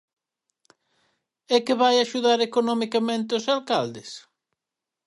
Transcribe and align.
¿É 1.55 1.57
que 1.65 1.79
vai 1.81 1.95
axudar 1.99 2.39
economicamente 2.49 3.31
os 3.39 3.45
alcaldes? 3.55 4.09